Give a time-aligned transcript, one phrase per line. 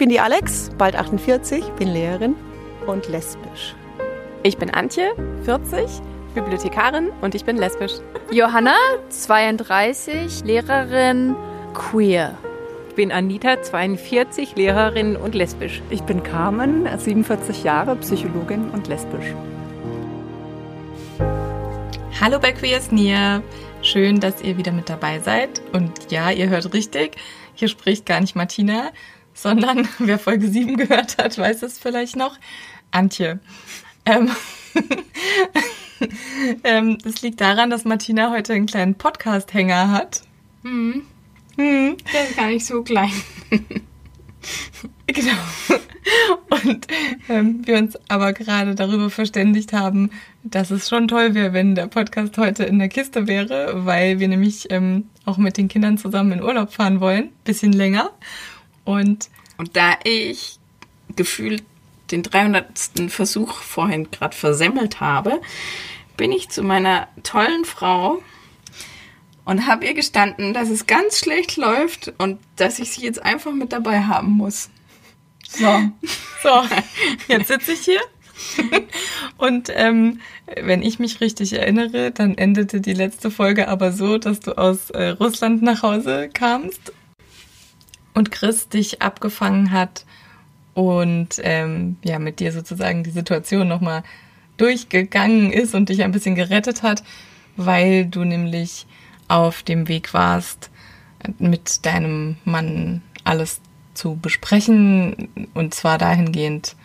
[0.00, 2.34] bin die Alex, bald 48, bin Lehrerin
[2.86, 3.74] und lesbisch.
[4.42, 5.10] Ich bin Antje,
[5.44, 5.84] 40,
[6.34, 7.92] Bibliothekarin und ich bin lesbisch.
[8.32, 8.76] Johanna,
[9.10, 11.36] 32, Lehrerin,
[11.74, 12.34] queer.
[12.88, 15.82] Ich bin Anita, 42, Lehrerin und lesbisch.
[15.90, 19.34] Ich bin Carmen, 47 Jahre, Psychologin und lesbisch.
[22.18, 23.42] Hallo bei Queers Nia.
[23.82, 25.60] Schön, dass ihr wieder mit dabei seid.
[25.74, 27.16] Und ja, ihr hört richtig.
[27.54, 28.92] Hier spricht gar nicht Martina,
[29.42, 32.38] sondern wer Folge 7 gehört hat, weiß es vielleicht noch.
[32.90, 33.40] Antje.
[34.04, 34.30] Ähm,
[36.64, 40.22] ähm, das liegt daran, dass Martina heute einen kleinen Podcast-Hänger hat.
[40.62, 41.02] Hm.
[41.56, 41.96] Hm.
[42.12, 43.12] Der ist gar nicht so klein.
[45.06, 45.32] genau.
[46.48, 46.86] Und
[47.28, 50.10] ähm, wir uns aber gerade darüber verständigt haben,
[50.42, 54.28] dass es schon toll wäre, wenn der Podcast heute in der Kiste wäre, weil wir
[54.28, 58.10] nämlich ähm, auch mit den Kindern zusammen in Urlaub fahren wollen, bisschen länger.
[58.84, 59.28] Und,
[59.60, 60.58] und da ich
[61.16, 61.62] gefühlt
[62.10, 62.66] den 300.
[63.08, 65.42] Versuch vorhin gerade versemmelt habe,
[66.16, 68.22] bin ich zu meiner tollen Frau
[69.44, 73.52] und habe ihr gestanden, dass es ganz schlecht läuft und dass ich sie jetzt einfach
[73.52, 74.70] mit dabei haben muss.
[75.46, 75.90] So,
[76.42, 76.62] so,
[77.28, 78.00] jetzt sitze ich hier.
[79.36, 80.20] Und ähm,
[80.58, 84.88] wenn ich mich richtig erinnere, dann endete die letzte Folge aber so, dass du aus
[84.88, 86.94] äh, Russland nach Hause kamst
[88.14, 90.04] und Chris dich abgefangen hat
[90.74, 94.02] und ähm, ja mit dir sozusagen die Situation nochmal
[94.56, 97.02] durchgegangen ist und dich ein bisschen gerettet hat,
[97.56, 98.86] weil du nämlich
[99.28, 100.70] auf dem Weg warst,
[101.38, 103.60] mit deinem Mann alles
[103.94, 106.76] zu besprechen und zwar dahingehend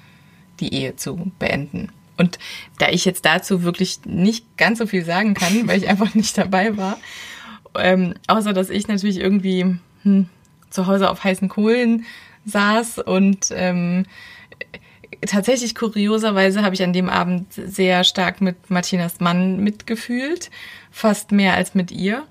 [0.59, 1.89] die Ehe zu beenden.
[2.17, 2.39] Und
[2.79, 6.37] da ich jetzt dazu wirklich nicht ganz so viel sagen kann, weil ich einfach nicht
[6.37, 6.97] dabei war,
[7.77, 10.29] ähm, außer dass ich natürlich irgendwie hm,
[10.75, 12.05] zu Hause auf heißen Kohlen
[12.45, 14.05] saß und ähm,
[15.25, 20.51] tatsächlich kurioserweise habe ich an dem Abend sehr stark mit Martinas Mann mitgefühlt,
[20.91, 22.23] fast mehr als mit ihr,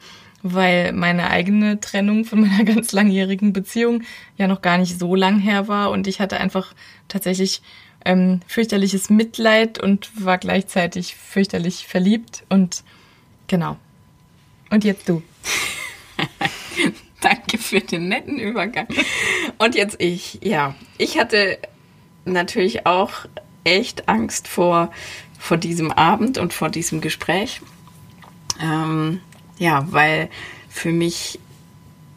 [0.43, 4.03] weil meine eigene Trennung von meiner ganz langjährigen Beziehung
[4.37, 6.75] ja noch gar nicht so lang her war und ich hatte einfach
[7.09, 7.63] tatsächlich
[8.05, 12.85] ähm, fürchterliches Mitleid und war gleichzeitig fürchterlich verliebt und
[13.47, 13.79] genau.
[14.71, 15.23] Und jetzt du.
[17.25, 18.87] Danke für den netten Übergang.
[19.57, 20.41] Und jetzt ich.
[20.43, 21.59] Ja, ich hatte
[22.27, 23.13] natürlich auch
[23.65, 24.91] echt Angst vor,
[25.39, 27.63] vor diesem Abend und vor diesem Gespräch.
[28.61, 29.21] Ähm,
[29.59, 30.29] ja, weil
[30.69, 31.39] für mich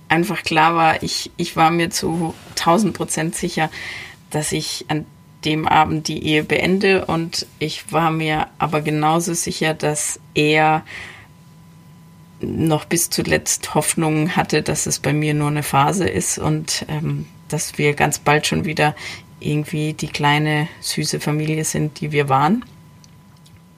[0.10, 3.70] einfach klar war, ich, ich war mir zu 1000 Prozent sicher,
[4.30, 5.06] dass ich an
[5.46, 10.84] dem Abend die Ehe beende und ich war mir aber genauso sicher, dass er
[12.40, 17.26] noch bis zuletzt Hoffnung hatte, dass es bei mir nur eine Phase ist und ähm,
[17.48, 18.96] dass wir ganz bald schon wieder
[19.40, 22.66] irgendwie die kleine süße Familie sind, die wir waren.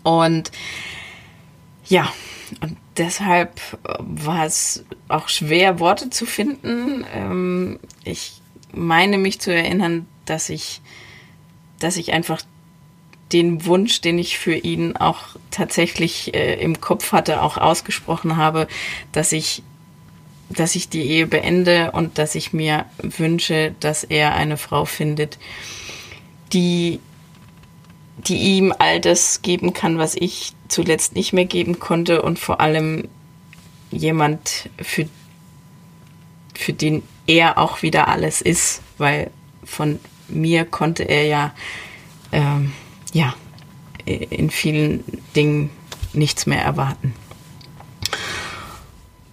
[0.04, 0.52] Und
[1.86, 2.12] ja,
[2.62, 3.60] und deshalb
[4.00, 7.06] war es auch schwer, Worte zu finden.
[7.14, 10.82] Ähm, ich meine mich zu erinnern, dass ich,
[11.80, 12.42] dass ich einfach
[13.32, 18.68] den Wunsch, den ich für ihn auch tatsächlich äh, im Kopf hatte, auch ausgesprochen habe,
[19.12, 19.62] dass ich,
[20.50, 25.38] dass ich die Ehe beende und dass ich mir wünsche, dass er eine Frau findet,
[26.54, 27.00] die,
[28.18, 32.60] die ihm all das geben kann, was ich zuletzt nicht mehr geben konnte und vor
[32.60, 33.08] allem
[33.92, 35.08] jemand, für,
[36.56, 39.30] für den er auch wieder alles ist, weil
[39.64, 41.54] von mir konnte er ja
[42.32, 42.72] ähm,
[43.14, 43.34] ja,
[44.06, 45.04] in vielen
[45.36, 45.70] Dingen
[46.14, 47.14] nichts mehr erwarten.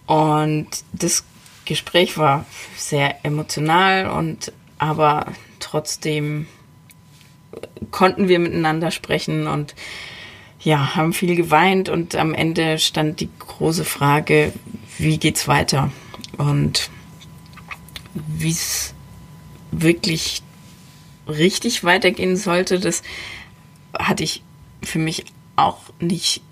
[0.06, 1.24] Und das
[1.64, 6.46] Gespräch war sehr emotional und aber trotzdem
[7.90, 9.74] konnten wir miteinander sprechen und
[10.60, 14.52] ja, haben viel geweint und am Ende stand die große Frage,
[14.98, 15.92] wie geht's weiter?
[16.38, 16.90] Und
[18.14, 18.94] wie es
[19.70, 20.42] wirklich
[21.28, 23.02] richtig weitergehen sollte, das
[23.98, 24.42] hatte ich
[24.82, 25.24] für mich
[25.56, 26.42] auch nicht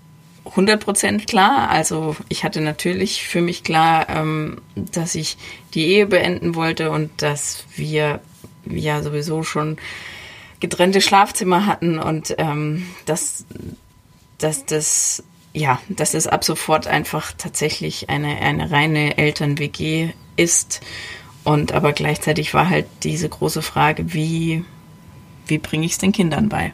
[0.45, 1.69] 100% klar.
[1.69, 5.37] Also ich hatte natürlich für mich klar, ähm, dass ich
[5.73, 8.19] die Ehe beenden wollte und dass wir
[8.65, 9.77] ja sowieso schon
[10.59, 13.45] getrennte Schlafzimmer hatten und ähm, dass,
[14.37, 20.81] dass das ja, dass es ab sofort einfach tatsächlich eine, eine reine Eltern-WG ist.
[21.45, 24.65] Und aber gleichzeitig war halt diese große Frage, wie,
[25.47, 26.73] wie bringe ich es den Kindern bei?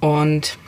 [0.00, 0.58] Und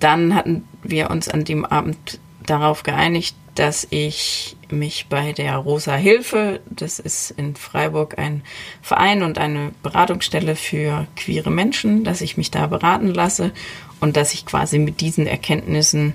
[0.00, 5.94] dann hatten wir uns an dem Abend darauf geeinigt, dass ich mich bei der Rosa
[5.96, 8.42] Hilfe, das ist in Freiburg ein
[8.82, 13.52] Verein und eine Beratungsstelle für queere Menschen, dass ich mich da beraten lasse
[14.00, 16.14] und dass ich quasi mit diesen Erkenntnissen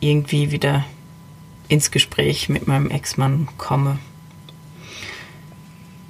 [0.00, 0.84] irgendwie wieder
[1.68, 3.98] ins Gespräch mit meinem Ex-Mann komme.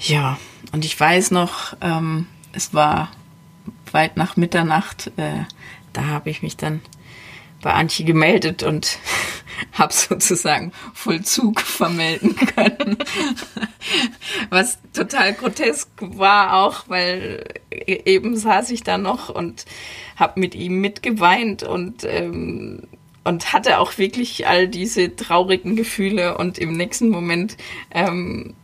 [0.00, 0.38] Ja,
[0.70, 3.10] und ich weiß noch, ähm, es war
[3.90, 5.44] weit nach Mitternacht, äh,
[5.92, 6.80] da habe ich mich dann
[7.62, 8.98] bei Antje gemeldet und
[9.72, 12.98] habe sozusagen Vollzug vermelden können.
[14.50, 17.44] Was total grotesk war auch, weil
[17.86, 19.64] eben saß ich da noch und
[20.16, 22.82] habe mit ihm mitgeweint und ähm,
[23.24, 27.56] und hatte auch wirklich all diese traurigen Gefühle und im nächsten Moment
[27.92, 28.54] ähm,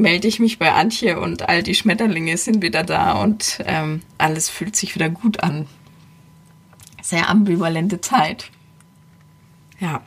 [0.00, 4.48] melde ich mich bei Antje und all die Schmetterlinge sind wieder da und ähm, alles
[4.48, 5.66] fühlt sich wieder gut an.
[7.02, 8.50] Sehr ambivalente Zeit.
[9.80, 10.02] Ja.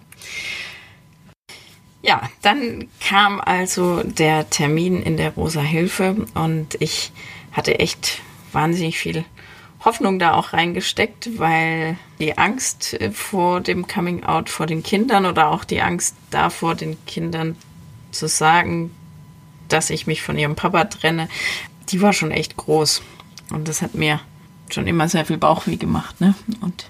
[2.02, 7.12] Ja, dann kam also der Termin in der Rosa Hilfe und ich
[7.52, 9.26] hatte echt wahnsinnig viel
[9.84, 15.50] Hoffnung da auch reingesteckt, weil die Angst vor dem Coming Out vor den Kindern oder
[15.50, 17.56] auch die Angst davor, den Kindern
[18.12, 18.92] zu sagen,
[19.68, 21.28] dass ich mich von ihrem Papa trenne,
[21.90, 23.02] die war schon echt groß.
[23.52, 24.20] Und das hat mir
[24.70, 26.20] schon immer sehr viel Bauchweh gemacht.
[26.20, 26.36] Ne?
[26.62, 26.90] Und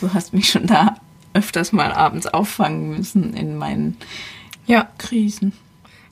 [0.00, 0.96] du hast mich schon da
[1.34, 3.96] öfters mal abends auffangen müssen in meinen
[4.66, 4.88] ja.
[4.98, 5.52] Krisen.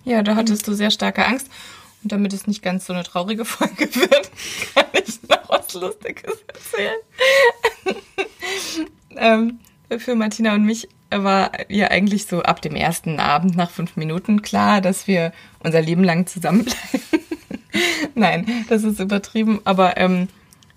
[0.05, 1.49] Ja, da hattest du sehr starke Angst.
[2.03, 4.31] Und damit es nicht ganz so eine traurige Folge wird,
[4.75, 6.99] kann ich noch was Lustiges erzählen.
[9.17, 9.59] ähm,
[9.99, 14.43] für Martina und mich war ja eigentlich so ab dem ersten Abend nach fünf Minuten
[14.43, 17.01] klar, dass wir unser Leben lang zusammenbleiben.
[18.15, 20.29] Nein, das ist übertrieben, aber ähm,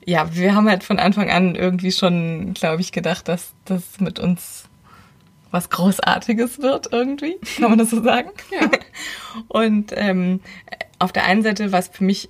[0.05, 4.19] ja, wir haben halt von Anfang an irgendwie schon, glaube ich, gedacht, dass das mit
[4.19, 4.65] uns
[5.51, 7.37] was Großartiges wird irgendwie.
[7.57, 8.31] Kann man das so sagen?
[8.51, 8.69] Ja.
[9.49, 10.39] Und ähm,
[10.97, 12.29] auf der einen Seite war es für mich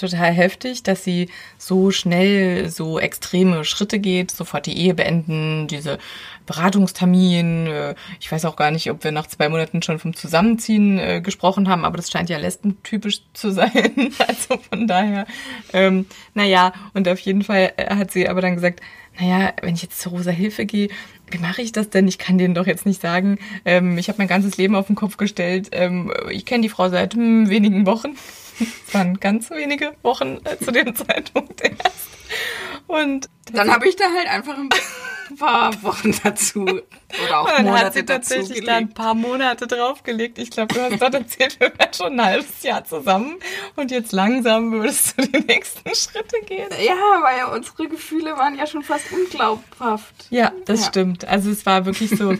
[0.00, 5.98] total heftig, dass sie so schnell so extreme Schritte geht, sofort die Ehe beenden, diese
[6.46, 7.66] Beratungstermin.
[7.66, 11.20] Äh, ich weiß auch gar nicht, ob wir nach zwei Monaten schon vom Zusammenziehen äh,
[11.20, 13.70] gesprochen haben, aber das scheint ja lesbentypisch zu sein.
[14.18, 15.26] Also von daher,
[15.72, 18.80] ähm, naja, und auf jeden Fall hat sie aber dann gesagt,
[19.20, 20.88] naja, wenn ich jetzt zur Rosa Hilfe gehe,
[21.30, 22.08] wie mache ich das denn?
[22.08, 24.96] Ich kann denen doch jetzt nicht sagen, ähm, ich habe mein ganzes Leben auf den
[24.96, 25.68] Kopf gestellt.
[25.72, 28.16] Ähm, ich kenne die Frau seit hm, wenigen Wochen.
[28.86, 32.10] Es waren ganz wenige Wochen äh, zu dem Zeitpunkt erst.
[32.86, 34.68] Und dann habe ich da halt einfach ein
[35.36, 40.38] paar Wochen dazu oder auch dann Monate hat sie tatsächlich da ein paar Monate draufgelegt.
[40.38, 43.36] Ich glaube, du hast dort erzählt, wir wären schon ein halbes Jahr zusammen
[43.76, 46.68] und jetzt langsam würdest du die nächsten Schritte gehen.
[46.84, 50.26] Ja, weil unsere Gefühle waren ja schon fast unglaubhaft.
[50.30, 50.86] Ja, das ja.
[50.88, 51.26] stimmt.
[51.26, 52.34] Also es war wirklich so.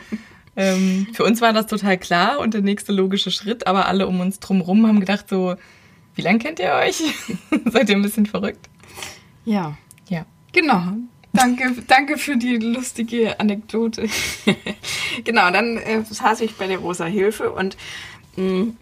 [0.56, 4.20] ähm, für uns war das total klar und der nächste logische Schritt, aber alle um
[4.20, 5.56] uns drumherum haben gedacht so,
[6.14, 7.02] wie lange kennt ihr euch?
[7.66, 8.68] Seid ihr ein bisschen verrückt?
[9.44, 9.76] Ja.
[10.08, 10.26] Ja.
[10.52, 10.82] Genau.
[11.32, 14.08] Danke, danke für die lustige Anekdote.
[15.24, 17.76] genau, dann äh, saß ich bei der Rosa Hilfe und
[18.36, 18.72] mh,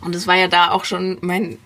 [0.00, 1.58] und es war ja da auch schon mein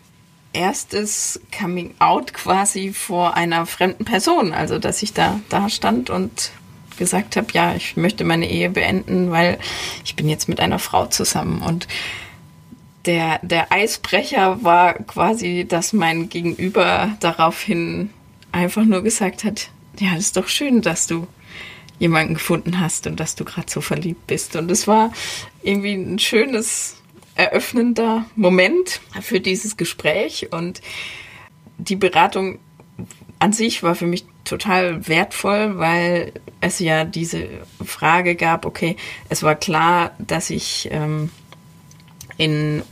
[0.52, 6.52] erstes Coming Out quasi vor einer fremden Person, also dass ich da da stand und
[6.98, 9.58] gesagt habe, ja, ich möchte meine Ehe beenden, weil
[10.04, 11.86] ich bin jetzt mit einer Frau zusammen und
[13.06, 18.11] der, der Eisbrecher war quasi, dass mein Gegenüber daraufhin
[18.52, 21.26] einfach nur gesagt hat, ja, ist doch schön, dass du
[21.99, 24.57] jemanden gefunden hast und dass du gerade so verliebt bist.
[24.57, 25.12] Und es war
[25.62, 26.97] irgendwie ein schönes,
[27.35, 30.49] eröffnender Moment für dieses Gespräch.
[30.52, 30.81] Und
[31.78, 32.59] die Beratung
[33.38, 37.49] an sich war für mich total wertvoll, weil es ja diese
[37.85, 38.97] Frage gab, okay,
[39.28, 41.31] es war klar, dass ich ähm,
[42.37, 42.83] in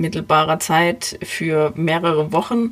[0.00, 2.70] unmittelbarer Zeit für mehrere Wochen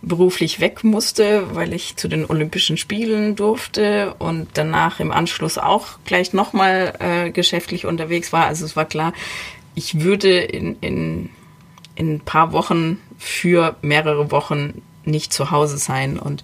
[0.00, 5.98] beruflich weg musste, weil ich zu den Olympischen Spielen durfte und danach im Anschluss auch
[6.06, 8.46] gleich nochmal äh, geschäftlich unterwegs war.
[8.46, 9.12] Also es war klar,
[9.74, 11.30] ich würde in, in,
[11.96, 16.18] in ein paar Wochen für mehrere Wochen nicht zu Hause sein.
[16.18, 16.42] Und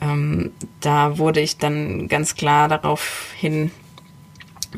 [0.00, 0.50] ähm,
[0.80, 3.70] da wurde ich dann ganz klar darauf hin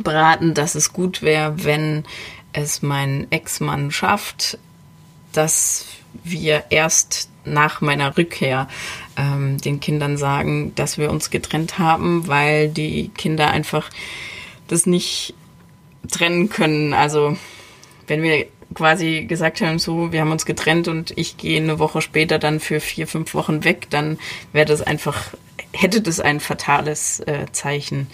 [0.03, 2.05] beraten, dass es gut wäre, wenn
[2.53, 4.59] es mein Ex-Mann schafft,
[5.33, 5.87] dass
[6.25, 8.69] wir erst nach meiner Rückkehr
[9.17, 13.91] ähm, den Kindern sagen, dass wir uns getrennt haben, weil die Kinder einfach
[14.67, 15.35] das nicht
[16.11, 16.93] trennen können.
[16.93, 17.37] Also
[18.07, 22.03] wenn wir quasi gesagt haben, so, wir haben uns getrennt und ich gehe eine Woche
[22.03, 24.19] später dann für vier, fünf Wochen weg, dann
[24.53, 25.33] wäre das einfach,
[25.73, 28.09] hätte das ein fatales äh, Zeichen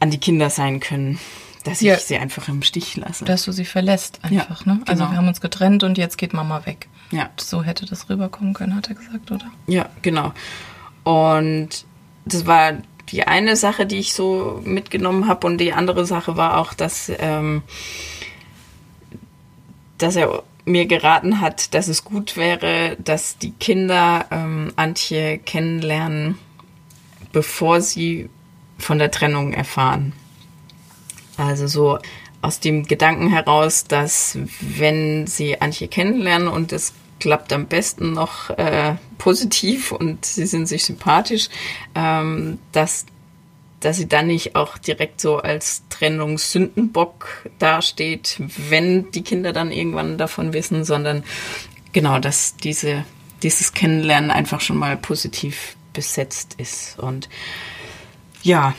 [0.00, 1.18] an die Kinder sein können
[1.68, 1.94] dass Ja.
[1.94, 3.24] ich sie einfach im Stich lasse.
[3.24, 4.80] Dass du sie verlässt einfach, Ja, ne?
[4.86, 5.10] Also genau.
[5.12, 6.88] wir haben uns getrennt und jetzt geht Mama weg.
[7.10, 7.30] ja.
[7.38, 9.46] So hätte das rüberkommen können, hat er gesagt, oder?
[9.66, 10.32] Ja, genau.
[11.04, 11.68] Und
[12.24, 12.72] das war
[13.10, 15.46] die eine Sache, die ich so mitgenommen habe.
[15.46, 17.62] Und die andere Sache war auch, dass, ähm,
[19.96, 26.36] dass er mir geraten hat, dass es gut wäre, dass die Kinder ähm, Antje kennenlernen,
[27.32, 28.28] bevor sie
[28.78, 30.12] von der Trennung erfahren.
[31.38, 31.98] Also so
[32.42, 38.50] aus dem Gedanken heraus, dass wenn sie Antje kennenlernen und es klappt am besten noch
[38.50, 41.48] äh, positiv und sie sind sich sympathisch,
[41.94, 43.06] ähm, dass,
[43.80, 50.18] dass sie dann nicht auch direkt so als Trennungssündenbock dasteht, wenn die Kinder dann irgendwann
[50.18, 51.24] davon wissen, sondern
[51.92, 53.04] genau, dass diese,
[53.42, 56.98] dieses Kennenlernen einfach schon mal positiv besetzt ist.
[56.98, 57.28] Und
[58.42, 58.74] ja,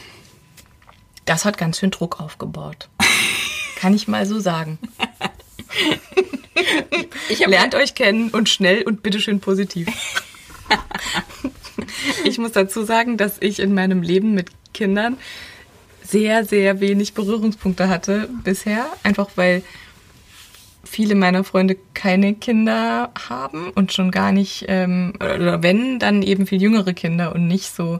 [1.30, 2.90] Das hat ganz schön Druck aufgebaut.
[3.76, 4.80] Kann ich mal so sagen.
[7.46, 9.88] Lernt euch kennen und schnell und bitteschön positiv.
[12.24, 15.18] ich muss dazu sagen, dass ich in meinem Leben mit Kindern
[16.04, 18.88] sehr, sehr wenig Berührungspunkte hatte bisher.
[19.04, 19.62] Einfach weil
[20.84, 26.48] viele meiner Freunde keine Kinder haben und schon gar nicht, ähm, oder wenn, dann eben
[26.48, 28.00] viel jüngere Kinder und nicht so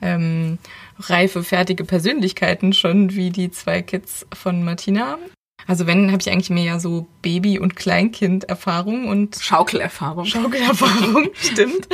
[0.00, 0.58] ähm,
[0.98, 5.18] reife, fertige Persönlichkeiten schon wie die zwei Kids von Martina.
[5.66, 10.24] Also wenn, habe ich eigentlich mehr ja so Baby- und Kleinkind-Erfahrung und Schaukelerfahrung.
[10.24, 11.88] Schaukelerfahrung, stimmt.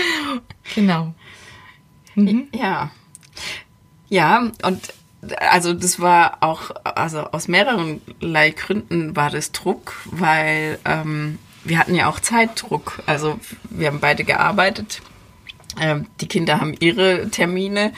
[0.75, 1.15] Genau.
[2.53, 2.91] Ja.
[4.09, 4.95] Ja, und
[5.39, 11.95] also das war auch, also aus mehreren Gründen war das Druck, weil ähm, wir hatten
[11.95, 13.03] ja auch Zeitdruck.
[13.07, 15.01] Also wir haben beide gearbeitet.
[15.81, 17.93] Ähm, die Kinder haben ihre Termine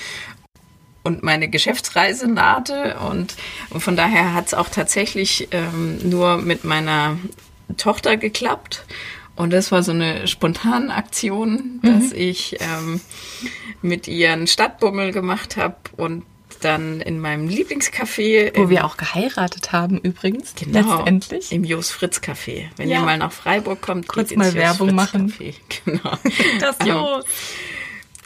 [1.07, 3.35] und meine Geschäftsreise nahte und,
[3.71, 7.17] und von daher hat es auch tatsächlich ähm, nur mit meiner
[7.77, 8.85] Tochter geklappt.
[9.37, 13.01] Und das war so eine spontane Aktion, dass ich ähm,
[13.83, 16.25] mit ihr einen Stadtbummel gemacht habe und
[16.63, 21.53] dann in meinem Lieblingscafé Wo wir auch geheiratet haben übrigens, Genau, letztendlich.
[21.53, 22.69] im Jos Fritz Café.
[22.77, 23.01] Wenn Ja.
[23.01, 25.31] ihr mal nach Freiburg kommt, Kurz mal Werbung machen.
[25.31, 25.53] Café.
[25.85, 26.17] Genau.
[26.61, 27.25] Das Ähm, Jos.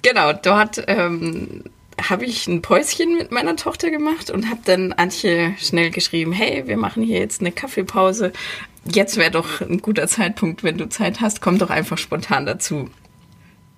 [0.03, 1.65] Genau, dort ähm,
[2.09, 6.67] habe ich ein Päuschen mit meiner Tochter gemacht und habe dann Antje schnell geschrieben, hey,
[6.67, 8.33] wir machen hier jetzt eine Kaffeepause.
[8.85, 12.89] Jetzt wäre doch ein guter Zeitpunkt, wenn du Zeit hast, komm doch einfach spontan dazu.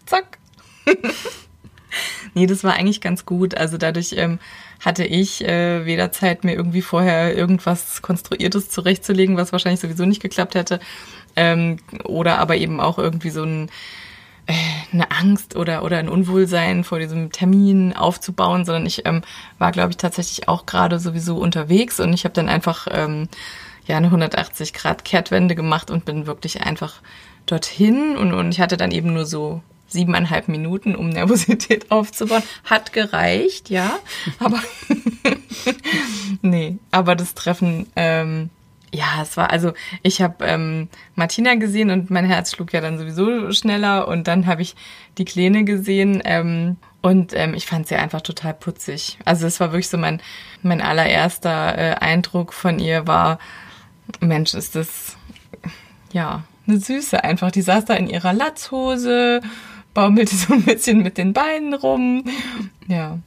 [0.07, 0.39] Zack.
[2.35, 3.57] nee, das war eigentlich ganz gut.
[3.57, 4.39] Also dadurch ähm,
[4.81, 10.23] hatte ich äh, weder Zeit, mir irgendwie vorher irgendwas Konstruiertes zurechtzulegen, was wahrscheinlich sowieso nicht
[10.23, 10.81] geklappt hätte.
[11.35, 13.71] Ähm, oder aber eben auch irgendwie so ein,
[14.93, 19.23] eine Angst oder, oder ein Unwohlsein vor diesem Termin aufzubauen, sondern ich ähm,
[19.59, 23.29] war, glaube ich, tatsächlich auch gerade sowieso unterwegs und ich habe dann einfach ähm,
[23.87, 27.01] ja eine 180 Grad Kehrtwende gemacht und bin wirklich einfach
[27.47, 32.43] dorthin und, und ich hatte dann eben nur so siebeneinhalb Minuten, um Nervosität aufzubauen.
[32.65, 33.99] Hat gereicht, ja,
[34.39, 34.61] aber
[36.43, 38.51] nee, aber das Treffen, ähm,
[38.93, 39.73] ja, es war, also
[40.03, 44.47] ich habe ähm, Martina gesehen und mein Herz schlug ja dann sowieso schneller und dann
[44.47, 44.77] habe ich
[45.19, 49.19] die Kleine gesehen ähm, und ähm, ich fand sie einfach total putzig.
[49.25, 50.21] Also es war wirklich so mein,
[50.63, 53.39] mein allererster äh, Eindruck von ihr war,
[54.21, 55.17] Mensch, ist das,
[56.13, 57.51] ja, eine Süße einfach.
[57.51, 59.41] Die saß da in ihrer Latzhose,
[59.95, 62.25] baumelte so ein bisschen mit den Beinen rum.
[62.87, 63.19] Ja.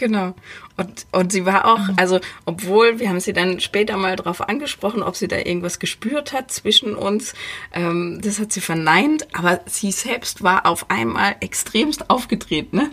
[0.00, 0.34] Genau.
[0.78, 5.02] Und, und sie war auch, also, obwohl, wir haben sie dann später mal darauf angesprochen,
[5.02, 7.34] ob sie da irgendwas gespürt hat zwischen uns.
[7.72, 12.90] Ähm, das hat sie verneint, aber sie selbst war auf einmal extremst aufgedreht, ne?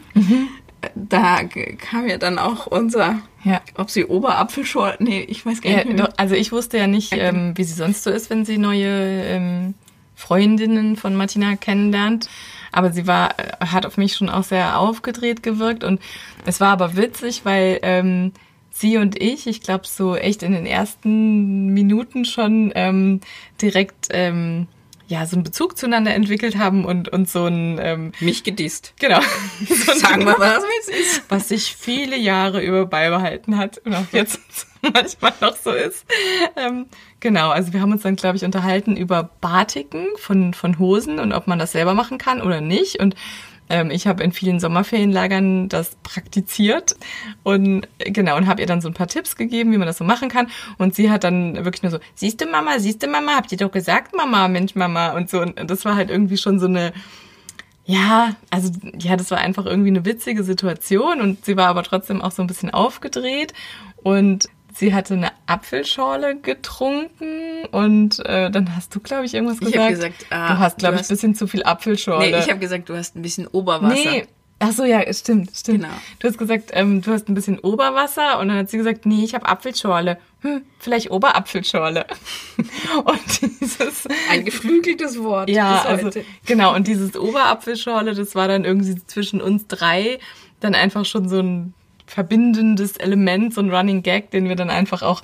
[0.96, 3.62] Da g- kam ja dann auch unser, Ja.
[3.76, 6.08] ob sie Oberapfelschorle, nee, ich weiß gar ja nicht mehr.
[6.08, 9.24] doch, also ich wusste ja nicht, ähm, wie sie sonst so ist, wenn sie neue
[9.26, 9.74] ähm,
[10.16, 12.30] Freundinnen von Martina kennenlernt.
[12.72, 15.84] Aber sie war, äh, hat auf mich schon auch sehr aufgedreht gewirkt.
[15.84, 16.02] Und
[16.46, 18.32] es war aber witzig, weil ähm,
[18.72, 23.22] sie und ich, ich glaube, so echt in den ersten Minuten schon ähm,
[23.62, 24.68] direkt ähm,
[25.08, 28.94] ja so einen Bezug zueinander entwickelt haben und, und so ein ähm, Mich gedisst.
[29.00, 29.22] genau.
[29.68, 31.24] so Sagen wir mal, es ist.
[31.30, 34.40] was sich viele Jahre über beibehalten hat und auch jetzt
[34.82, 36.06] manchmal noch so ist.
[36.56, 36.88] Ähm,
[37.20, 41.32] genau, also wir haben uns dann, glaube ich, unterhalten über Batiken von, von Hosen und
[41.34, 43.00] ob man das selber machen kann oder nicht.
[43.00, 43.16] Und
[43.70, 46.96] ich habe in vielen Sommerferienlagern das praktiziert
[47.44, 49.98] und äh, genau und habe ihr dann so ein paar Tipps gegeben, wie man das
[49.98, 50.48] so machen kann.
[50.78, 54.16] Und sie hat dann wirklich nur so: Siehste Mama, siehste Mama, habt ihr doch gesagt,
[54.16, 55.42] Mama, Mensch Mama und so.
[55.42, 56.94] Und das war halt irgendwie schon so eine
[57.86, 58.70] ja, also
[59.00, 62.44] ja, das war einfach irgendwie eine witzige Situation und sie war aber trotzdem auch so
[62.44, 63.54] ein bisschen aufgedreht
[64.04, 69.76] und sie hatte eine Apfelschorle getrunken und äh, dann hast du, glaube ich, irgendwas gesagt.
[69.76, 72.32] Ich habe gesagt, ah, du hast, glaube ich, ein hast- bisschen zu viel Apfelschorle.
[72.32, 73.96] Nee, ich habe gesagt, du hast ein bisschen Oberwasser.
[74.12, 74.28] Nee.
[74.60, 75.84] Ach so, ja, stimmt, stimmt.
[75.84, 75.94] Genau.
[76.18, 79.24] Du hast gesagt, ähm, du hast ein bisschen Oberwasser und dann hat sie gesagt, nee,
[79.24, 80.18] ich habe Apfelschorle.
[80.42, 82.06] Hm, vielleicht Oberapfelschorle.
[83.06, 85.50] und dieses Ein geflügeltes Wort.
[85.52, 86.10] ja, also
[86.48, 90.18] genau und dieses Oberapfelschorle, das war dann irgendwie zwischen uns drei
[90.60, 91.76] dann einfach schon so ein
[92.08, 95.22] verbindendes Element, so ein Running Gag, den wir dann einfach auch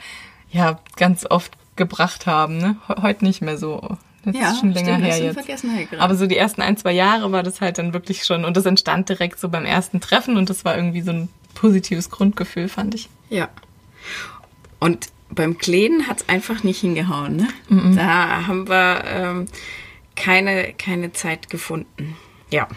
[0.52, 2.76] ja ganz oft gebracht haben, ne?
[2.88, 3.98] He- Heute nicht mehr so.
[4.26, 5.34] Das ja, ist schon länger stimmt, her
[5.80, 6.00] jetzt.
[6.00, 8.66] Aber so die ersten ein, zwei Jahre war das halt dann wirklich schon und das
[8.66, 12.96] entstand direkt so beim ersten Treffen und das war irgendwie so ein positives Grundgefühl, fand
[12.96, 13.10] ich.
[13.30, 13.50] Ja.
[14.80, 17.36] Und beim Kleden hat's einfach nicht hingehauen.
[17.36, 17.96] Ne?
[17.96, 19.46] Da haben wir ähm,
[20.16, 22.16] keine, keine Zeit gefunden.
[22.50, 22.68] Ja.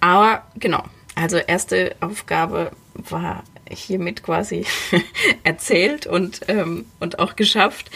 [0.00, 0.82] Aber genau.
[1.14, 2.70] Also erste Aufgabe
[3.08, 4.66] war hiermit quasi
[5.44, 7.90] erzählt und, ähm, und auch geschafft.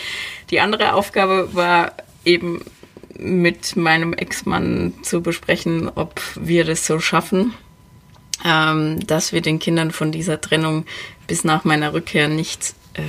[0.51, 1.93] Die andere Aufgabe war
[2.25, 2.65] eben
[3.17, 7.55] mit meinem Ex-Mann zu besprechen, ob wir das so schaffen,
[8.45, 10.85] ähm, dass wir den Kindern von dieser Trennung
[11.27, 13.03] bis nach meiner Rückkehr nicht äh,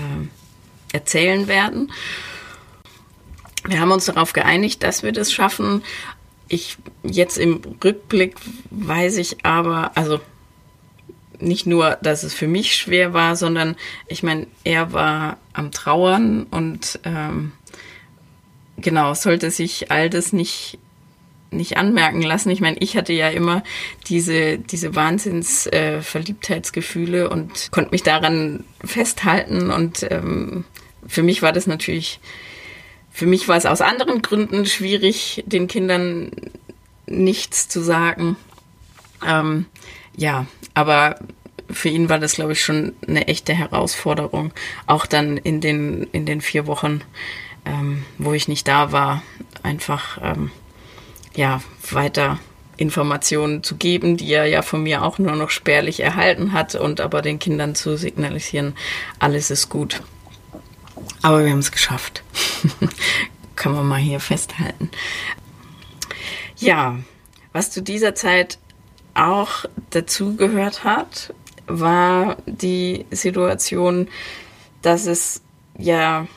[0.94, 1.92] erzählen werden.
[3.68, 5.84] Wir haben uns darauf geeinigt, dass wir das schaffen.
[6.48, 8.36] Ich jetzt im Rückblick
[8.70, 10.20] weiß ich aber, also
[11.40, 13.76] nicht nur, dass es für mich schwer war, sondern
[14.08, 17.52] ich meine, er war am Trauern und ähm,
[18.78, 20.80] genau, sollte sich all das nicht
[21.52, 22.50] nicht anmerken lassen.
[22.50, 23.64] Ich meine, ich hatte ja immer
[24.08, 26.02] diese, diese Wahnsinns äh,
[27.32, 29.72] und konnte mich daran festhalten.
[29.72, 30.66] Und ähm,
[31.08, 32.20] für mich war das natürlich,
[33.12, 36.32] für mich war es aus anderen Gründen schwierig, den Kindern
[37.08, 38.36] nichts zu sagen.
[39.26, 39.66] Ähm,
[40.18, 41.20] ja, aber
[41.70, 44.54] für ihn war das, glaube ich, schon eine echte Herausforderung.
[44.86, 47.02] Auch dann in den, in den vier Wochen,
[47.66, 49.24] ähm, wo ich nicht da war,
[49.64, 50.52] einfach ähm,
[51.36, 52.40] ja, weiter
[52.78, 57.02] Informationen zu geben, die er ja von mir auch nur noch spärlich erhalten hat und
[57.02, 58.76] aber den Kindern zu signalisieren,
[59.20, 60.02] alles ist gut.
[61.22, 62.24] Aber wir haben es geschafft.
[63.56, 64.92] Kann man mal hier festhalten.
[66.58, 66.98] Ja,
[67.54, 68.60] was zu dieser Zeit
[69.16, 71.34] auch dazugehört hat,
[71.68, 74.08] war die Situation,
[74.82, 75.42] dass es
[75.78, 76.28] ja,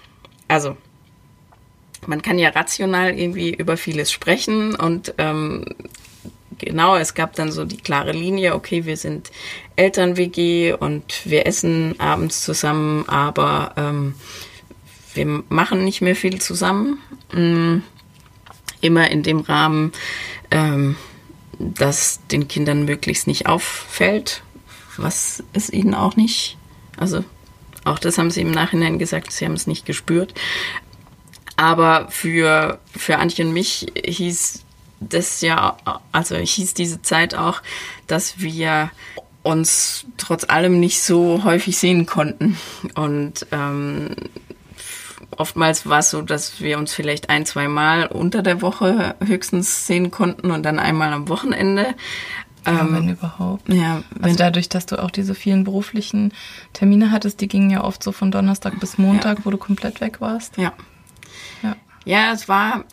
[0.49, 0.77] also
[2.07, 5.65] man kann ja rational irgendwie über vieles sprechen und ähm,
[6.59, 9.31] genau, es gab dann so die klare Linie, okay, wir sind
[9.77, 14.15] Eltern-WG und wir essen abends zusammen, aber ähm,
[15.15, 16.99] wir machen nicht mehr viel zusammen.
[17.33, 17.79] Mm,
[18.81, 19.93] Immer in dem Rahmen,
[20.53, 20.95] ähm,
[21.59, 24.43] dass den Kindern möglichst nicht auffällt,
[24.97, 26.57] was es ihnen auch nicht,
[26.97, 27.25] also
[27.85, 30.35] auch das haben sie im Nachhinein gesagt, sie haben es nicht gespürt.
[31.57, 34.65] Aber für, für Antje und mich hieß
[35.01, 35.77] das ja,
[36.13, 37.63] also hieß diese Zeit auch,
[38.07, 38.91] dass wir
[39.43, 42.59] uns trotz allem nicht so häufig sehen konnten.
[42.95, 44.11] Und ähm,
[45.39, 49.87] oftmals war es so, dass wir uns vielleicht ein, zwei Mal unter der Woche höchstens
[49.87, 51.95] sehen konnten und dann einmal am Wochenende.
[52.67, 53.69] Ja, Ähm, wenn überhaupt.
[53.73, 56.33] ja, wenn, Also dadurch, dass du auch diese vielen beruflichen
[56.73, 60.21] Termine hattest, die gingen ja oft so von Donnerstag bis Montag, wo du komplett weg
[60.21, 60.59] warst.
[60.59, 60.73] Ja.
[61.63, 61.77] Ja.
[62.05, 62.85] Ja, es war,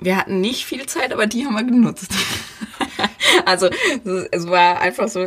[0.00, 2.12] wir hatten nicht viel Zeit, aber die haben wir genutzt.
[3.44, 3.68] also
[4.04, 5.26] es war einfach so,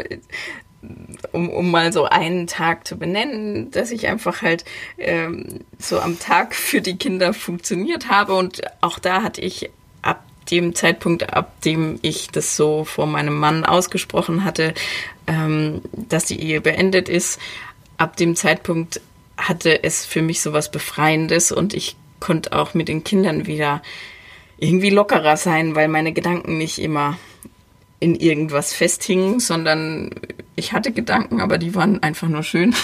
[1.32, 4.66] um, um mal so einen Tag zu benennen, dass ich einfach halt
[4.98, 8.34] ähm, so am Tag für die Kinder funktioniert habe.
[8.34, 9.70] Und auch da hatte ich
[10.02, 14.74] ab dem Zeitpunkt, ab dem ich das so vor meinem Mann ausgesprochen hatte,
[15.28, 17.40] ähm, dass die Ehe beendet ist,
[17.98, 19.00] ab dem Zeitpunkt
[19.38, 23.82] hatte es für mich so was Befreiendes und ich konnte auch mit den Kindern wieder
[24.58, 27.18] irgendwie lockerer sein, weil meine Gedanken nicht immer
[28.00, 30.12] in irgendwas festhingen, sondern
[30.62, 32.76] ich hatte Gedanken, aber die waren einfach nur schön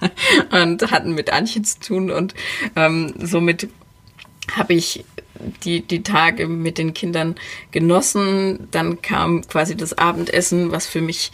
[0.50, 2.34] und hatten mit Antje zu tun und
[2.74, 3.68] ähm, somit
[4.56, 5.04] habe ich
[5.62, 7.34] die, die Tage mit den Kindern
[7.70, 8.68] genossen.
[8.70, 11.30] Dann kam quasi das Abendessen, was für mich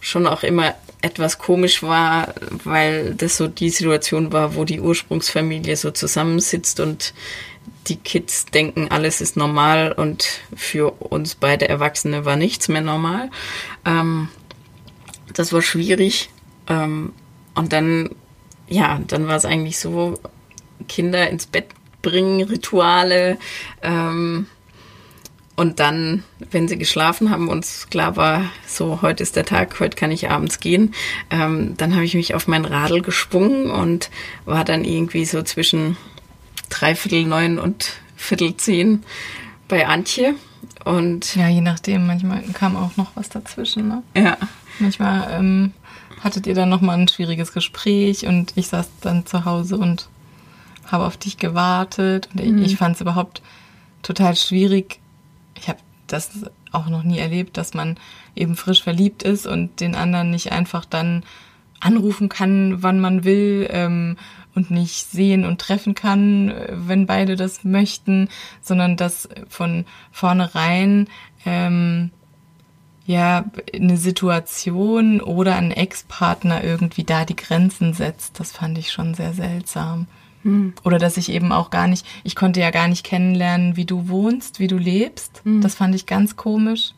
[0.00, 5.76] schon auch immer etwas komisch war, weil das so die Situation war, wo die Ursprungsfamilie
[5.76, 7.14] so zusammensitzt und
[7.86, 13.30] die Kids denken, alles ist normal und für uns beide Erwachsene war nichts mehr normal.
[13.84, 14.28] Ähm,
[15.34, 16.30] das war schwierig.
[16.68, 17.12] Ähm,
[17.54, 18.10] und dann,
[18.68, 20.18] ja, dann war es eigentlich so,
[20.88, 21.66] Kinder ins Bett
[22.02, 23.38] bringen, Rituale,
[23.82, 24.46] ähm,
[25.56, 29.96] Und dann, wenn sie geschlafen haben, uns klar war, so heute ist der Tag, heute
[29.96, 30.94] kann ich abends gehen,
[31.30, 34.08] ähm, dann habe ich mich auf mein Radl geschwungen und
[34.44, 35.96] war dann irgendwie so zwischen
[36.70, 39.02] dreiviertel neun und viertel zehn
[39.66, 40.36] bei Antje.
[40.84, 43.88] Und ja, je nachdem, manchmal kam auch noch was dazwischen.
[43.88, 44.02] Ne?
[44.14, 44.36] Ja.
[44.78, 45.72] Manchmal ähm,
[46.22, 50.08] hattet ihr dann nochmal ein schwieriges Gespräch und ich saß dann zu Hause und
[50.86, 52.28] habe auf dich gewartet.
[52.32, 52.62] Und mhm.
[52.62, 53.42] ich, ich fand es überhaupt
[54.02, 55.00] total schwierig.
[55.54, 56.30] Ich habe das
[56.72, 57.96] auch noch nie erlebt, dass man
[58.34, 61.24] eben frisch verliebt ist und den anderen nicht einfach dann
[61.80, 64.16] anrufen kann, wann man will ähm,
[64.54, 68.28] und nicht sehen und treffen kann, wenn beide das möchten,
[68.60, 71.08] sondern dass von vornherein
[71.46, 72.10] ähm,
[73.08, 78.38] ja eine Situation oder ein Ex-Partner irgendwie da die Grenzen setzt.
[78.38, 80.06] Das fand ich schon sehr seltsam.
[80.42, 80.74] Hm.
[80.84, 84.08] Oder dass ich eben auch gar nicht, ich konnte ja gar nicht kennenlernen, wie du
[84.10, 85.40] wohnst, wie du lebst.
[85.44, 85.62] Hm.
[85.62, 86.92] Das fand ich ganz komisch.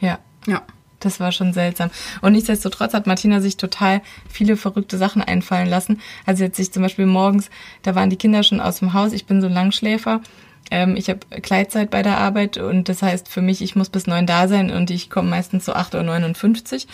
[0.00, 0.18] Ja.
[0.46, 0.62] Ja.
[1.00, 1.90] Das war schon seltsam.
[2.22, 6.00] Und nichtsdestotrotz hat Martina sich total viele verrückte Sachen einfallen lassen.
[6.26, 7.50] Also jetzt sich zum Beispiel morgens,
[7.82, 10.22] da waren die Kinder schon aus dem Haus, ich bin so Langschläfer
[10.70, 14.06] ähm, ich habe Gleitzeit bei der Arbeit und das heißt für mich, ich muss bis
[14.06, 16.86] neun da sein und ich komme meistens so 8.59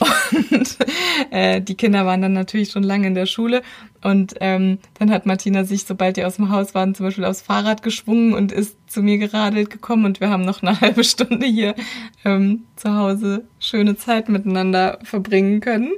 [0.00, 0.08] Uhr.
[0.50, 0.76] Und
[1.30, 3.62] äh, die Kinder waren dann natürlich schon lange in der Schule.
[4.02, 7.42] Und ähm, dann hat Martina sich, sobald die aus dem Haus waren, zum Beispiel aufs
[7.42, 11.46] Fahrrad geschwungen und ist zu mir geradelt gekommen und wir haben noch eine halbe Stunde
[11.46, 11.74] hier
[12.24, 15.92] ähm, zu Hause schöne Zeit miteinander verbringen können.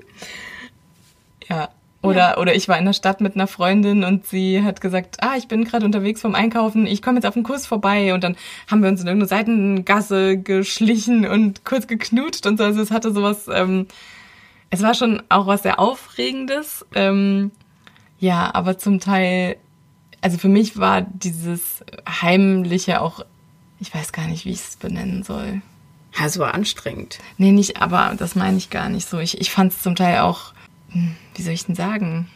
[1.48, 1.68] Ja,
[2.06, 2.36] oder, ja.
[2.38, 5.48] oder ich war in der Stadt mit einer Freundin und sie hat gesagt, ah, ich
[5.48, 8.14] bin gerade unterwegs vom Einkaufen, ich komme jetzt auf den Kurs vorbei.
[8.14, 8.36] Und dann
[8.70, 12.64] haben wir uns in irgendeine Seitengasse geschlichen und kurz geknutscht und so.
[12.64, 13.86] Also es hatte sowas, ähm,
[14.70, 16.86] es war schon auch was sehr Aufregendes.
[16.94, 17.50] Ähm,
[18.18, 19.56] ja, aber zum Teil,
[20.20, 23.24] also für mich war dieses Heimliche auch,
[23.78, 25.60] ich weiß gar nicht, wie ich es benennen soll.
[26.18, 27.18] Ja, so anstrengend.
[27.36, 29.18] Nee, nicht, aber das meine ich gar nicht so.
[29.18, 30.54] Ich, ich fand es zum Teil auch
[30.92, 32.28] wie soll ich denn sagen?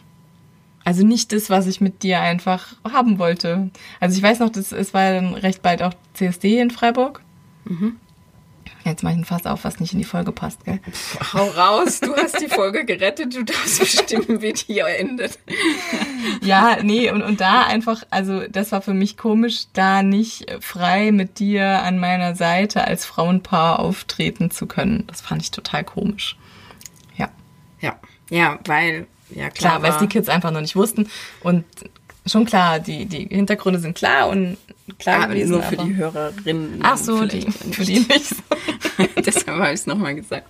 [0.84, 3.70] Also nicht das, was ich mit dir einfach haben wollte.
[4.00, 7.22] Also ich weiß noch, das, es war dann recht bald auch CSD in Freiburg.
[7.64, 7.96] Mhm.
[8.84, 10.80] Jetzt mache ich ein Fass auf, was nicht in die Folge passt, gell?
[11.34, 15.38] Hau raus, du hast die Folge gerettet, du darfst bestimmen, wie die endet.
[16.42, 21.12] Ja, nee, und, und da einfach, also das war für mich komisch, da nicht frei
[21.12, 25.04] mit dir an meiner Seite als Frauenpaar auftreten zu können.
[25.06, 26.36] Das fand ich total komisch.
[27.16, 27.30] Ja.
[27.80, 27.98] Ja.
[28.30, 29.78] Ja, weil, ja klar.
[29.78, 31.08] Klar, weil es die Kids einfach noch nicht wussten.
[31.42, 31.64] Und
[32.26, 34.56] schon klar, die, die Hintergründe sind klar und
[34.98, 35.52] klar ah, gewesen.
[35.52, 36.80] Nur für die Hörerinnen.
[36.82, 38.36] Ach so, die, für die nicht so.
[39.24, 40.46] Deshalb habe ich es nochmal gesagt.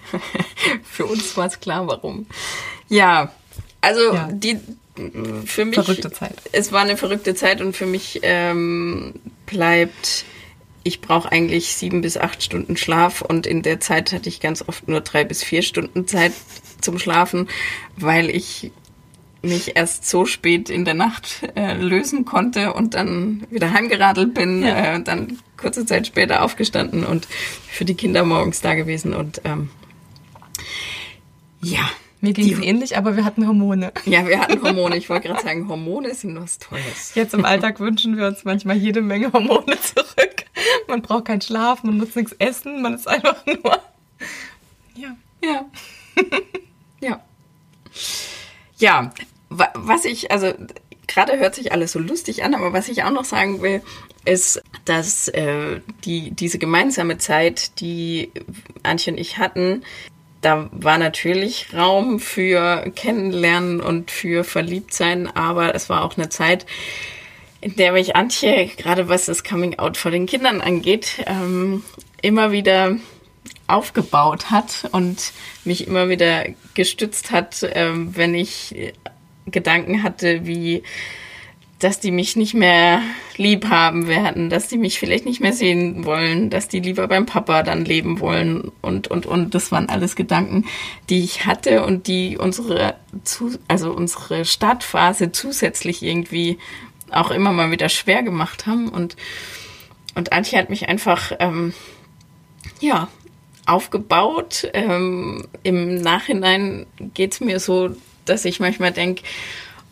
[0.84, 2.26] für uns war es klar, warum.
[2.88, 3.32] Ja,
[3.80, 4.28] also ja.
[4.32, 4.60] die
[5.44, 5.74] für mich.
[5.74, 6.36] Verrückte Zeit.
[6.52, 10.24] Es war eine verrückte Zeit und für mich ähm, bleibt
[10.86, 14.64] ich brauche eigentlich sieben bis acht Stunden Schlaf und in der Zeit hatte ich ganz
[14.66, 16.32] oft nur drei bis vier Stunden Zeit
[16.80, 17.48] zum Schlafen,
[17.96, 18.70] weil ich
[19.42, 24.62] mich erst so spät in der Nacht äh, lösen konnte und dann wieder heimgeradelt bin,
[24.62, 24.96] ja.
[24.96, 27.26] äh, dann kurze Zeit später aufgestanden und
[27.68, 29.70] für die Kinder morgens da gewesen und ähm,
[31.60, 31.88] ja.
[32.26, 33.92] Mir ging es ähnlich, aber wir hatten Hormone.
[34.04, 34.96] Ja, wir hatten Hormone.
[34.96, 37.14] Ich wollte gerade sagen, Hormone sind was Tolles.
[37.14, 40.44] Jetzt im Alltag wünschen wir uns manchmal jede Menge Hormone zurück.
[40.88, 43.78] Man braucht keinen Schlaf, man muss nichts essen, man ist einfach nur.
[44.96, 45.16] Ja.
[45.44, 45.66] Ja.
[47.00, 47.20] ja.
[48.78, 49.12] Ja,
[49.48, 50.52] was ich, also
[51.06, 53.82] gerade hört sich alles so lustig an, aber was ich auch noch sagen will,
[54.24, 58.32] ist, dass äh, die, diese gemeinsame Zeit, die
[58.82, 59.82] Antje und ich hatten,
[60.40, 66.66] da war natürlich Raum für Kennenlernen und für Verliebtsein, aber es war auch eine Zeit,
[67.60, 71.82] in der mich Antje, gerade was das Coming Out vor den Kindern angeht, ähm,
[72.22, 72.96] immer wieder
[73.66, 75.32] aufgebaut hat und
[75.64, 76.44] mich immer wieder
[76.74, 78.92] gestützt hat, ähm, wenn ich
[79.46, 80.82] Gedanken hatte, wie
[81.78, 83.02] dass die mich nicht mehr
[83.36, 87.26] lieb haben werden, dass die mich vielleicht nicht mehr sehen wollen, dass die lieber beim
[87.26, 90.64] Papa dann leben wollen und und und das waren alles Gedanken,
[91.10, 92.94] die ich hatte und die unsere
[93.68, 96.58] also unsere Startphase zusätzlich irgendwie
[97.10, 99.16] auch immer mal wieder schwer gemacht haben und
[100.14, 101.74] und Antje hat mich einfach ähm,
[102.80, 103.08] ja
[103.66, 104.68] aufgebaut.
[104.72, 107.90] Ähm, Im Nachhinein geht's mir so,
[108.24, 109.22] dass ich manchmal denke,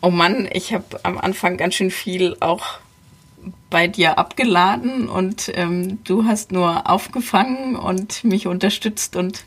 [0.01, 2.79] oh Mann, ich habe am Anfang ganz schön viel auch
[3.69, 9.45] bei dir abgeladen und ähm, du hast nur aufgefangen und mich unterstützt und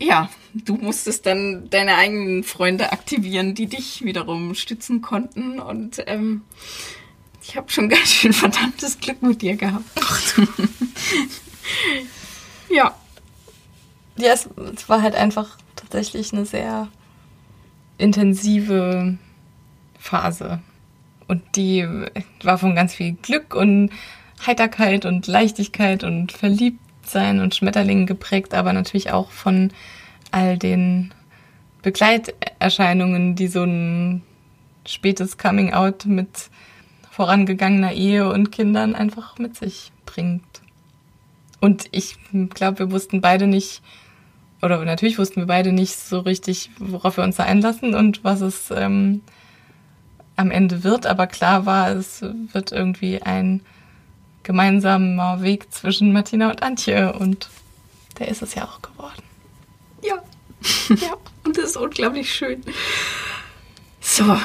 [0.00, 6.42] ja, du musstest dann deine eigenen Freunde aktivieren, die dich wiederum stützen konnten und ähm,
[7.42, 9.84] Ich habe schon ganz schön verdammtes Glück mit dir gehabt.
[12.68, 12.94] ja.
[14.16, 16.88] Ja, es, es war halt einfach tatsächlich eine sehr
[18.00, 19.16] intensive
[19.98, 20.60] Phase.
[21.28, 21.86] Und die
[22.42, 23.90] war von ganz viel Glück und
[24.44, 29.70] Heiterkeit und Leichtigkeit und Verliebtsein und Schmetterlingen geprägt, aber natürlich auch von
[30.30, 31.12] all den
[31.82, 34.22] Begleiterscheinungen, die so ein
[34.86, 36.50] spätes Coming Out mit
[37.10, 40.42] vorangegangener Ehe und Kindern einfach mit sich bringt.
[41.60, 42.16] Und ich
[42.54, 43.82] glaube, wir wussten beide nicht,
[44.62, 48.40] oder natürlich wussten wir beide nicht so richtig, worauf wir uns da einlassen und was
[48.40, 49.22] es ähm,
[50.36, 51.06] am Ende wird.
[51.06, 53.60] Aber klar war, es wird irgendwie ein
[54.42, 57.48] gemeinsamer Weg zwischen Martina und Antje und
[58.18, 59.22] der ist es ja auch geworden.
[60.02, 60.22] Ja.
[60.96, 62.62] ja, und das ist unglaublich schön.
[64.00, 64.38] So.